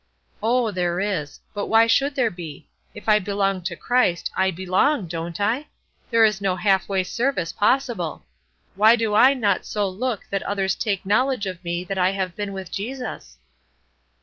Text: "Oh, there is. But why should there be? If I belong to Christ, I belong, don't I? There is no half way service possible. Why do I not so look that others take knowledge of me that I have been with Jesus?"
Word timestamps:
"Oh, 0.41 0.71
there 0.71 0.99
is. 0.99 1.39
But 1.53 1.67
why 1.67 1.85
should 1.85 2.15
there 2.15 2.31
be? 2.31 2.67
If 2.95 3.07
I 3.07 3.19
belong 3.19 3.61
to 3.65 3.75
Christ, 3.75 4.31
I 4.35 4.49
belong, 4.49 5.05
don't 5.07 5.39
I? 5.39 5.67
There 6.09 6.25
is 6.25 6.41
no 6.41 6.55
half 6.55 6.89
way 6.89 7.03
service 7.03 7.53
possible. 7.53 8.25
Why 8.73 8.95
do 8.95 9.13
I 9.13 9.35
not 9.35 9.63
so 9.63 9.87
look 9.87 10.21
that 10.31 10.41
others 10.41 10.73
take 10.73 11.05
knowledge 11.05 11.45
of 11.45 11.63
me 11.63 11.83
that 11.83 11.99
I 11.99 12.13
have 12.13 12.35
been 12.35 12.51
with 12.51 12.71
Jesus?" 12.71 13.37